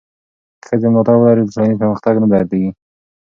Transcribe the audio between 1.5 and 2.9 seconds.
ټولنیز پرمختګ نه درېږي.